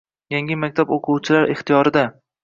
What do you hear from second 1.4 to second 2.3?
ixtiyoridang